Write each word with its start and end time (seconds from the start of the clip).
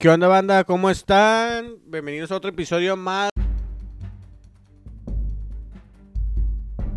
¿Qué 0.00 0.08
onda 0.08 0.28
banda? 0.28 0.64
¿Cómo 0.64 0.88
están? 0.88 1.74
Bienvenidos 1.84 2.32
a 2.32 2.36
otro 2.36 2.48
episodio 2.48 2.96
más. 2.96 3.28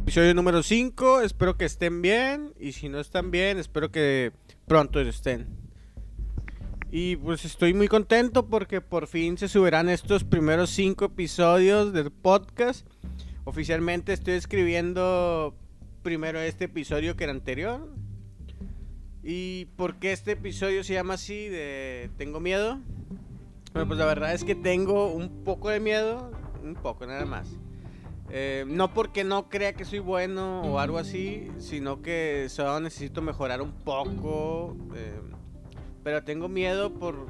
Episodio 0.00 0.32
número 0.32 0.62
5. 0.62 1.20
Espero 1.20 1.58
que 1.58 1.66
estén 1.66 2.00
bien. 2.00 2.54
Y 2.58 2.72
si 2.72 2.88
no 2.88 2.98
están 2.98 3.30
bien, 3.30 3.58
espero 3.58 3.92
que 3.92 4.32
pronto 4.66 4.98
estén. 4.98 5.46
Y 6.90 7.16
pues 7.16 7.44
estoy 7.44 7.74
muy 7.74 7.86
contento 7.86 8.46
porque 8.48 8.80
por 8.80 9.08
fin 9.08 9.36
se 9.36 9.48
subirán 9.48 9.90
estos 9.90 10.24
primeros 10.24 10.70
5 10.70 11.04
episodios 11.04 11.92
del 11.92 12.10
podcast. 12.10 12.88
Oficialmente 13.44 14.14
estoy 14.14 14.36
escribiendo 14.36 15.54
primero 16.02 16.40
este 16.40 16.64
episodio 16.64 17.14
que 17.14 17.24
el 17.24 17.30
anterior. 17.30 18.05
¿Y 19.28 19.64
por 19.76 19.96
qué 19.96 20.12
este 20.12 20.32
episodio 20.32 20.84
se 20.84 20.94
llama 20.94 21.14
así 21.14 21.48
de 21.48 22.10
Tengo 22.16 22.38
miedo? 22.38 22.78
Bueno, 23.72 23.88
pues 23.88 23.98
la 23.98 24.06
verdad 24.06 24.32
es 24.32 24.44
que 24.44 24.54
tengo 24.54 25.12
un 25.12 25.42
poco 25.42 25.68
de 25.68 25.80
miedo, 25.80 26.30
un 26.62 26.76
poco 26.76 27.06
nada 27.06 27.24
más. 27.26 27.48
Eh, 28.30 28.64
no 28.68 28.94
porque 28.94 29.24
no 29.24 29.48
crea 29.48 29.72
que 29.72 29.84
soy 29.84 29.98
bueno 29.98 30.62
o 30.62 30.78
algo 30.78 30.98
así, 30.98 31.48
sino 31.58 32.02
que 32.02 32.46
solo 32.50 32.78
necesito 32.78 33.20
mejorar 33.20 33.62
un 33.62 33.72
poco. 33.72 34.76
Eh, 34.94 35.20
pero 36.04 36.22
tengo 36.22 36.48
miedo 36.48 36.94
por 36.94 37.26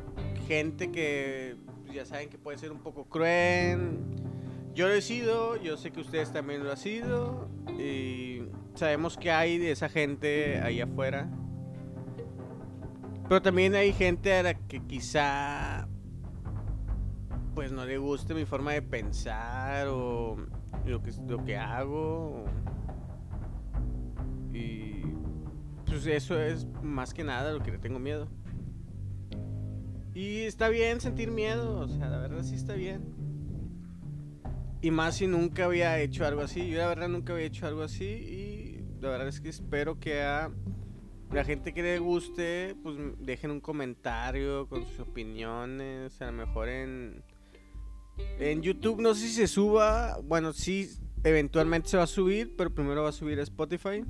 gente 0.46 0.92
que 0.92 1.56
pues, 1.82 1.94
ya 1.94 2.04
saben 2.04 2.28
que 2.28 2.36
puede 2.36 2.58
ser 2.58 2.72
un 2.72 2.80
poco 2.80 3.06
cruel. 3.06 4.00
Yo 4.74 4.86
lo 4.86 4.92
he 4.92 5.00
sido, 5.00 5.56
yo 5.56 5.78
sé 5.78 5.92
que 5.92 6.02
ustedes 6.02 6.30
también 6.30 6.62
lo 6.62 6.72
han 6.72 6.76
sido. 6.76 7.48
Y 7.78 8.42
sabemos 8.74 9.16
que 9.16 9.30
hay 9.30 9.56
de 9.56 9.70
esa 9.70 9.88
gente 9.88 10.60
ahí 10.60 10.82
afuera. 10.82 11.30
Pero 13.28 13.42
también 13.42 13.74
hay 13.74 13.92
gente 13.92 14.34
a 14.34 14.42
la 14.42 14.54
que 14.54 14.80
quizá 14.80 15.88
pues 17.54 17.72
no 17.72 17.86
le 17.86 17.96
guste 17.96 18.34
mi 18.34 18.44
forma 18.44 18.72
de 18.72 18.82
pensar 18.82 19.88
o 19.88 20.36
lo 20.84 21.02
que, 21.02 21.10
lo 21.26 21.42
que 21.44 21.56
hago. 21.56 22.44
Y 24.52 25.02
pues 25.86 26.06
eso 26.06 26.38
es 26.38 26.66
más 26.82 27.14
que 27.14 27.24
nada 27.24 27.52
lo 27.52 27.62
que 27.62 27.72
le 27.72 27.78
tengo 27.78 27.98
miedo. 27.98 28.28
Y 30.14 30.42
está 30.42 30.68
bien 30.68 31.00
sentir 31.00 31.30
miedo, 31.30 31.80
o 31.80 31.88
sea, 31.88 32.08
la 32.08 32.18
verdad 32.18 32.42
sí 32.42 32.54
está 32.54 32.74
bien. 32.74 33.02
Y 34.82 34.90
más 34.90 35.16
si 35.16 35.26
nunca 35.26 35.64
había 35.64 35.98
hecho 35.98 36.24
algo 36.26 36.42
así. 36.42 36.68
Yo 36.68 36.78
la 36.78 36.86
verdad 36.86 37.08
nunca 37.08 37.32
había 37.32 37.46
hecho 37.46 37.66
algo 37.66 37.82
así 37.82 38.04
y 38.04 38.84
la 39.00 39.10
verdad 39.10 39.28
es 39.28 39.40
que 39.40 39.48
espero 39.48 39.98
que 39.98 40.22
a 40.22 40.50
la 41.32 41.44
gente 41.44 41.74
que 41.74 41.82
le 41.82 41.98
guste, 41.98 42.76
pues 42.82 42.96
dejen 43.18 43.50
un 43.50 43.60
comentario 43.60 44.68
con 44.68 44.86
sus 44.86 45.00
opiniones, 45.00 46.20
a 46.20 46.26
lo 46.26 46.32
mejor 46.32 46.68
en 46.68 47.22
en 48.38 48.62
YouTube 48.62 49.00
no 49.00 49.14
sé 49.14 49.28
si 49.28 49.34
se 49.34 49.46
suba, 49.46 50.18
bueno, 50.22 50.52
sí 50.52 50.90
eventualmente 51.24 51.88
se 51.88 51.96
va 51.96 52.04
a 52.04 52.08
subir, 52.08 52.54
pero 52.56 52.74
primero 52.74 53.02
va 53.02 53.10
a 53.10 53.12
subir 53.12 53.38
a 53.40 53.42
Spotify. 53.42 54.04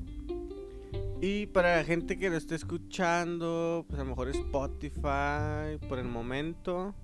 Y 1.20 1.46
para 1.46 1.76
la 1.76 1.84
gente 1.84 2.18
que 2.18 2.28
lo 2.28 2.36
esté 2.36 2.56
escuchando, 2.56 3.84
pues 3.88 3.98
a 3.98 4.04
lo 4.04 4.10
mejor 4.10 4.28
Spotify 4.28 5.78
por 5.88 5.98
el 5.98 6.06
momento. 6.06 6.94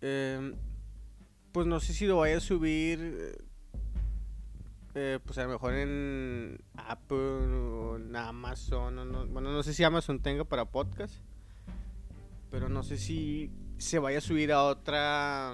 Em, 0.00 0.54
pues 1.52 1.66
no 1.66 1.80
sé 1.80 1.92
si 1.92 2.06
lo 2.06 2.18
vaya 2.18 2.38
a 2.38 2.40
subir 2.40 3.36
eh, 4.94 5.18
pues 5.24 5.38
a 5.38 5.44
lo 5.44 5.50
mejor 5.50 5.74
en 5.74 6.60
Apple 6.76 7.16
o 7.16 7.96
en 7.96 8.14
Amazon. 8.14 8.96
bueno, 9.32 9.52
no 9.52 9.62
sé 9.62 9.74
si 9.74 9.82
Amazon 9.84 10.20
tenga 10.20 10.44
para 10.44 10.66
podcast. 10.66 11.14
Pero 12.50 12.68
no 12.68 12.82
sé 12.82 12.98
si 12.98 13.50
se 13.78 13.98
vaya 13.98 14.18
a 14.18 14.20
subir 14.20 14.52
a 14.52 14.62
otra 14.62 15.52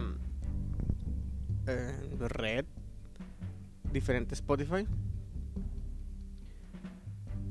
eh, 1.67 2.17
red 2.19 2.67
diferente 3.93 4.35
Spotify. 4.35 4.87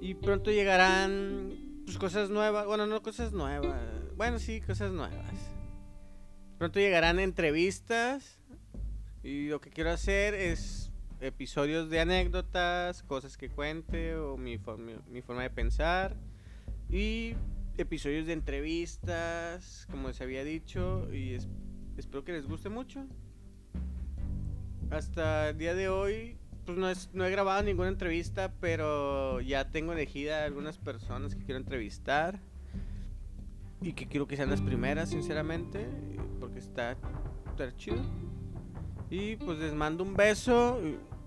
Y 0.00 0.14
pronto 0.14 0.50
llegarán 0.50 1.82
pues, 1.84 1.98
cosas 1.98 2.30
nuevas. 2.30 2.66
Bueno, 2.66 2.86
no 2.86 3.02
cosas 3.02 3.32
nuevas. 3.32 3.80
Bueno, 4.16 4.38
sí, 4.38 4.60
cosas 4.60 4.92
nuevas. 4.92 5.34
Pronto 6.58 6.78
llegarán 6.78 7.18
entrevistas. 7.18 8.40
Y 9.22 9.48
lo 9.48 9.60
que 9.60 9.70
quiero 9.70 9.90
hacer 9.90 10.34
es 10.34 10.90
episodios 11.20 11.88
de 11.88 12.00
anécdotas, 12.00 13.02
cosas 13.02 13.38
que 13.38 13.48
cuente 13.48 14.16
o 14.16 14.36
mi, 14.36 14.58
mi 15.08 15.22
forma 15.22 15.42
de 15.42 15.50
pensar. 15.50 16.16
Y 16.90 17.34
episodios 17.78 18.26
de 18.26 18.34
entrevistas, 18.34 19.86
como 19.90 20.08
les 20.08 20.20
había 20.20 20.44
dicho. 20.44 21.08
Y 21.12 21.38
espero 21.96 22.24
que 22.24 22.32
les 22.32 22.46
guste 22.46 22.68
mucho. 22.68 23.06
Hasta 24.90 25.48
el 25.48 25.58
día 25.58 25.74
de 25.74 25.88
hoy 25.88 26.36
pues 26.64 26.78
no, 26.78 26.88
es, 26.88 27.10
no 27.12 27.24
he 27.24 27.30
grabado 27.30 27.62
ninguna 27.62 27.88
entrevista, 27.88 28.52
pero 28.60 29.40
ya 29.40 29.70
tengo 29.70 29.92
elegida 29.92 30.44
algunas 30.44 30.78
personas 30.78 31.34
que 31.34 31.44
quiero 31.44 31.58
entrevistar. 31.58 32.40
Y 33.80 33.92
que 33.92 34.06
quiero 34.06 34.26
que 34.26 34.36
sean 34.36 34.50
las 34.50 34.62
primeras, 34.62 35.10
sinceramente. 35.10 35.86
Porque 36.40 36.58
está, 36.58 36.96
está 37.50 37.76
chido. 37.76 38.02
Y 39.10 39.36
pues 39.36 39.58
les 39.58 39.74
mando 39.74 40.02
un 40.02 40.14
beso, 40.14 40.80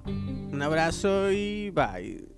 un 0.05 0.61
abrazo 0.61 1.31
y 1.31 1.69
bye. 1.69 2.36